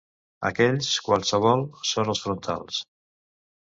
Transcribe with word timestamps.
Aquells, 0.49 0.87
qualssevol, 1.09 1.63
són 1.93 2.13
als 2.15 2.23
frontals. 2.27 2.81